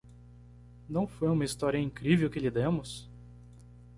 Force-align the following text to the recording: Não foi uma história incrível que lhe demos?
Não 0.89 1.05
foi 1.05 1.29
uma 1.29 1.45
história 1.45 1.77
incrível 1.77 2.27
que 2.27 2.39
lhe 2.39 2.49
demos? 2.49 3.07